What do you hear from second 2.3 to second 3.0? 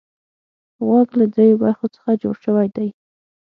شوی دی.